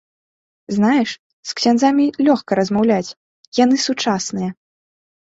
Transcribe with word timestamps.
Знаеш, 0.75 1.09
з 1.49 1.57
ксяндзамі 1.59 2.05
лёгка 2.27 2.51
размаўляць, 2.59 3.13
яны 3.63 3.75
сучасныя. 3.85 4.49